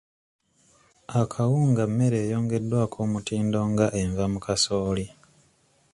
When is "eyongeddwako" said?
2.25-2.97